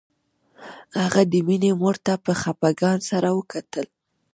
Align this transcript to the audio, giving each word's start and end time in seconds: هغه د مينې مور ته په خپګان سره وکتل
هغه 1.01 1.21
د 1.31 1.33
مينې 1.47 1.71
مور 1.81 1.95
ته 2.05 2.13
په 2.25 2.31
خپګان 2.41 2.97
سره 3.09 3.29
وکتل 3.37 3.87